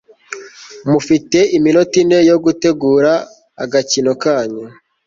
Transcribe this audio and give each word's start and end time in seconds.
mufite 0.89 1.37
iminota 1.57 1.95
ine 2.01 2.17
yo 2.29 2.37
gutegura 2.43 3.11
agakino 3.63 4.11
kanyu 4.23 4.65